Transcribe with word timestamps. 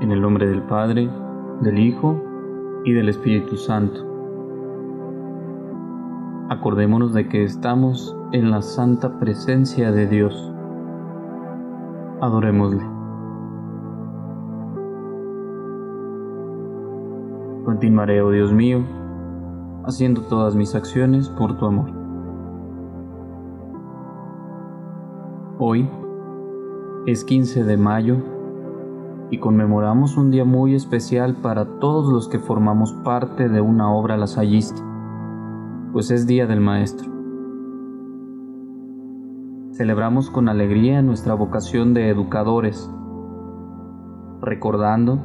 En 0.00 0.12
el 0.12 0.22
nombre 0.22 0.48
del 0.48 0.62
Padre, 0.62 1.10
del 1.60 1.78
Hijo 1.78 2.16
y 2.86 2.94
del 2.94 3.10
Espíritu 3.10 3.58
Santo. 3.58 4.00
Acordémonos 6.48 7.12
de 7.12 7.28
que 7.28 7.44
estamos 7.44 8.16
en 8.32 8.50
la 8.50 8.62
santa 8.62 9.18
presencia 9.20 9.92
de 9.92 10.06
Dios. 10.06 10.52
Adorémosle. 12.22 12.82
Continuaré, 17.66 18.22
oh 18.22 18.30
Dios 18.30 18.54
mío, 18.54 18.82
haciendo 19.84 20.22
todas 20.22 20.56
mis 20.56 20.74
acciones 20.74 21.28
por 21.28 21.58
tu 21.58 21.66
amor. 21.66 21.90
Hoy 25.58 25.86
es 27.04 27.22
15 27.22 27.64
de 27.64 27.76
mayo 27.76 28.39
y 29.30 29.38
conmemoramos 29.38 30.16
un 30.16 30.30
día 30.30 30.44
muy 30.44 30.74
especial 30.74 31.36
para 31.36 31.64
todos 31.78 32.12
los 32.12 32.28
que 32.28 32.40
formamos 32.40 32.92
parte 33.04 33.48
de 33.48 33.60
una 33.60 33.92
obra 33.92 34.16
lasallista, 34.16 34.82
pues 35.92 36.10
es 36.10 36.26
Día 36.26 36.46
del 36.46 36.60
Maestro. 36.60 37.08
Celebramos 39.72 40.30
con 40.30 40.48
alegría 40.48 41.00
nuestra 41.00 41.34
vocación 41.34 41.94
de 41.94 42.08
educadores, 42.08 42.90
recordando 44.40 45.20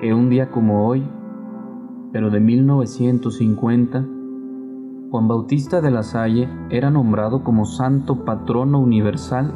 que 0.00 0.14
un 0.14 0.30
día 0.30 0.50
como 0.50 0.86
hoy, 0.86 1.06
pero 2.12 2.30
de 2.30 2.40
1950, 2.40 4.06
Juan 5.10 5.28
Bautista 5.28 5.82
de 5.82 5.90
la 5.90 6.02
Salle 6.02 6.48
era 6.70 6.90
nombrado 6.90 7.44
como 7.44 7.66
santo 7.66 8.24
patrono 8.24 8.80
universal 8.80 9.52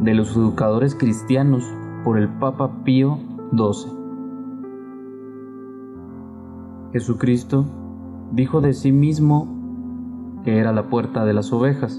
de 0.00 0.14
los 0.14 0.36
educadores 0.36 0.96
cristianos 0.96 1.64
por 2.04 2.18
el 2.18 2.28
Papa 2.28 2.84
Pío 2.84 3.18
XII. 3.52 3.92
Jesucristo 6.92 7.64
dijo 8.32 8.60
de 8.60 8.74
sí 8.74 8.92
mismo 8.92 10.42
que 10.44 10.58
era 10.58 10.72
la 10.72 10.88
puerta 10.88 11.24
de 11.24 11.32
las 11.32 11.52
ovejas. 11.52 11.98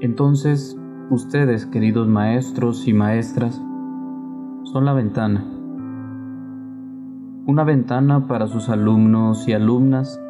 Entonces, 0.00 0.76
ustedes, 1.10 1.66
queridos 1.66 2.08
maestros 2.08 2.88
y 2.88 2.92
maestras, 2.92 3.54
son 4.64 4.84
la 4.84 4.92
ventana. 4.92 5.44
Una 7.46 7.64
ventana 7.64 8.26
para 8.26 8.48
sus 8.48 8.68
alumnos 8.68 9.46
y 9.48 9.52
alumnas 9.52 10.20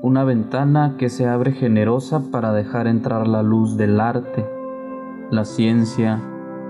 una 0.00 0.22
ventana 0.22 0.94
que 0.96 1.08
se 1.08 1.26
abre 1.26 1.50
generosa 1.52 2.30
para 2.30 2.52
dejar 2.52 2.86
entrar 2.86 3.26
la 3.26 3.42
luz 3.42 3.76
del 3.76 4.00
arte, 4.00 4.46
la 5.30 5.44
ciencia, 5.44 6.22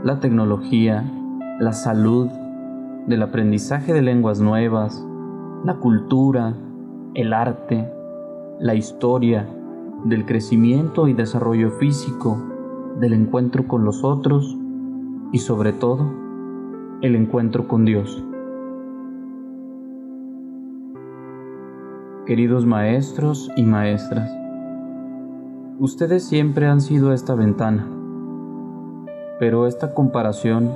la 0.02 0.18
tecnología, 0.18 1.04
la 1.60 1.72
salud, 1.72 2.28
del 3.06 3.22
aprendizaje 3.22 3.94
de 3.94 4.02
lenguas 4.02 4.40
nuevas, 4.40 5.06
la 5.64 5.76
cultura, 5.76 6.54
el 7.14 7.32
arte, 7.32 7.88
la 8.58 8.74
historia, 8.74 9.48
del 10.04 10.26
crecimiento 10.26 11.08
y 11.08 11.12
desarrollo 11.12 11.70
físico, 11.72 12.36
del 13.00 13.12
encuentro 13.12 13.66
con 13.66 13.84
los 13.84 14.04
otros 14.04 14.56
y 15.32 15.38
sobre 15.38 15.72
todo 15.72 16.04
el 17.00 17.14
encuentro 17.14 17.68
con 17.68 17.84
Dios. 17.84 18.24
Queridos 22.26 22.66
maestros 22.66 23.50
y 23.56 23.62
maestras, 23.62 24.30
ustedes 25.78 26.24
siempre 26.24 26.66
han 26.66 26.80
sido 26.80 27.12
esta 27.12 27.34
ventana, 27.34 27.86
pero 29.38 29.66
esta 29.66 29.94
comparación 29.94 30.74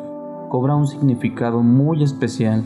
cobra 0.48 0.74
un 0.74 0.86
significado 0.86 1.62
muy 1.62 2.02
especial 2.02 2.62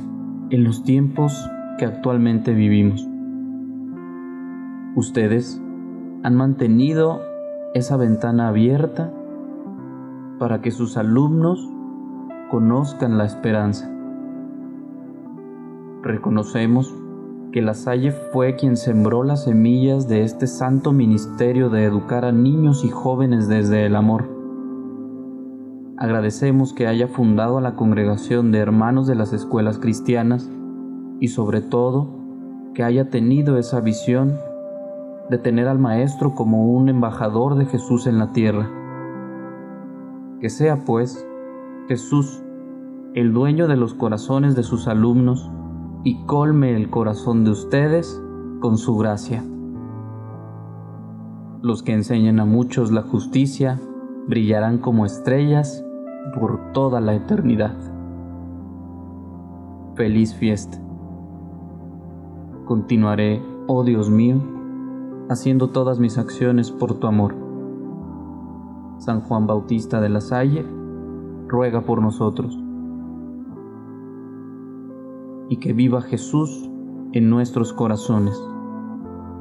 en 0.50 0.64
los 0.64 0.82
tiempos 0.82 1.48
que 1.78 1.86
actualmente 1.86 2.52
vivimos. 2.52 3.06
Ustedes 4.94 5.60
han 6.22 6.34
mantenido 6.34 7.20
esa 7.74 7.96
ventana 7.96 8.48
abierta 8.48 9.12
para 10.38 10.60
que 10.60 10.70
sus 10.70 10.96
alumnos 10.96 11.68
conozcan 12.50 13.18
la 13.18 13.24
esperanza. 13.24 13.90
Reconocemos 16.02 16.94
que 17.52 17.62
La 17.62 17.74
Salle 17.74 18.12
fue 18.12 18.56
quien 18.56 18.76
sembró 18.76 19.22
las 19.24 19.44
semillas 19.44 20.08
de 20.08 20.22
este 20.22 20.46
santo 20.46 20.92
ministerio 20.92 21.70
de 21.70 21.84
educar 21.84 22.24
a 22.24 22.32
niños 22.32 22.84
y 22.84 22.88
jóvenes 22.88 23.48
desde 23.48 23.86
el 23.86 23.96
amor. 23.96 24.35
Agradecemos 25.98 26.74
que 26.74 26.86
haya 26.86 27.08
fundado 27.08 27.56
a 27.56 27.62
la 27.62 27.74
congregación 27.74 28.52
de 28.52 28.58
hermanos 28.58 29.06
de 29.06 29.14
las 29.14 29.32
escuelas 29.32 29.78
cristianas 29.78 30.50
y 31.20 31.28
sobre 31.28 31.62
todo 31.62 32.10
que 32.74 32.82
haya 32.82 33.08
tenido 33.08 33.56
esa 33.56 33.80
visión 33.80 34.34
de 35.30 35.38
tener 35.38 35.68
al 35.68 35.78
Maestro 35.78 36.34
como 36.34 36.66
un 36.66 36.90
embajador 36.90 37.54
de 37.56 37.64
Jesús 37.64 38.06
en 38.06 38.18
la 38.18 38.32
tierra. 38.32 38.68
Que 40.38 40.50
sea 40.50 40.84
pues 40.84 41.26
Jesús, 41.88 42.42
el 43.14 43.32
dueño 43.32 43.66
de 43.66 43.76
los 43.76 43.94
corazones 43.94 44.54
de 44.54 44.64
sus 44.64 44.88
alumnos, 44.88 45.50
y 46.04 46.26
colme 46.26 46.76
el 46.76 46.90
corazón 46.90 47.42
de 47.44 47.50
ustedes 47.50 48.22
con 48.60 48.76
su 48.76 48.98
gracia. 48.98 49.42
Los 51.62 51.82
que 51.82 51.94
enseñen 51.94 52.38
a 52.38 52.44
muchos 52.44 52.92
la 52.92 53.02
justicia 53.02 53.80
brillarán 54.28 54.78
como 54.78 55.06
estrellas 55.06 55.85
por 56.34 56.72
toda 56.72 57.00
la 57.00 57.14
eternidad. 57.14 57.74
Feliz 59.94 60.34
fiesta. 60.34 60.78
Continuaré, 62.66 63.42
oh 63.66 63.84
Dios 63.84 64.10
mío, 64.10 64.36
haciendo 65.28 65.70
todas 65.70 65.98
mis 65.98 66.18
acciones 66.18 66.70
por 66.70 66.94
tu 66.94 67.06
amor. 67.06 67.34
San 68.98 69.20
Juan 69.20 69.46
Bautista 69.46 70.00
de 70.00 70.08
la 70.08 70.20
Salle, 70.20 70.64
ruega 71.48 71.82
por 71.82 72.02
nosotros 72.02 72.58
y 75.48 75.56
que 75.58 75.72
viva 75.72 76.02
Jesús 76.02 76.68
en 77.12 77.30
nuestros 77.30 77.72
corazones, 77.72 78.36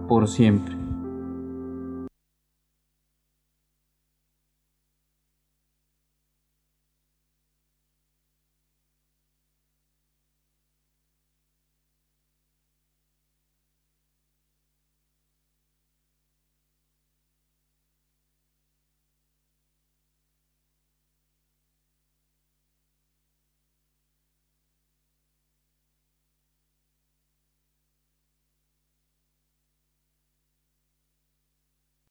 por 0.08 0.28
siempre. 0.28 0.85